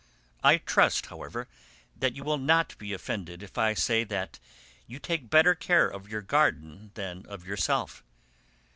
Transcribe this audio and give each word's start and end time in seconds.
I 0.43 0.57
trust, 0.57 1.05
however, 1.05 1.47
that 1.95 2.15
you 2.15 2.23
will 2.23 2.39
not 2.39 2.75
be 2.79 2.91
offended 2.91 3.43
if 3.43 3.55
I 3.59 3.75
say 3.75 4.03
that 4.05 4.39
you 4.87 4.97
take 4.97 5.29
better 5.29 5.53
care 5.53 5.87
of 5.87 6.09
your 6.09 6.23
garden 6.23 6.89
than 6.95 7.23
of 7.27 7.45
yourself. 7.45 8.03